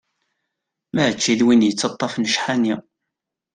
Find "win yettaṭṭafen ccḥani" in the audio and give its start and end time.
1.45-2.75